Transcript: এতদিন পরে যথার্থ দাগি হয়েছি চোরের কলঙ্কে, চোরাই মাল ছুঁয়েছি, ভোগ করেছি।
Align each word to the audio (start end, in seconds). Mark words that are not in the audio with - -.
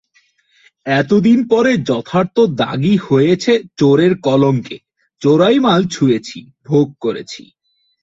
এতদিন 0.85 1.39
পরে 1.47 1.71
যথার্থ 1.89 2.35
দাগি 2.61 2.95
হয়েছি 3.07 3.53
চোরের 3.77 4.13
কলঙ্কে, 4.21 4.77
চোরাই 5.21 5.57
মাল 5.59 5.81
ছুঁয়েছি, 5.85 6.39
ভোগ 6.65 6.87
করেছি। 7.01 7.43